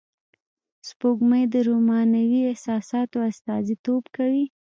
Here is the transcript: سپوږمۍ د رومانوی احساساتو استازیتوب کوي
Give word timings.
سپوږمۍ 0.89 1.43
د 1.53 1.55
رومانوی 1.69 2.41
احساساتو 2.51 3.17
استازیتوب 3.31 4.03
کوي 4.15 4.45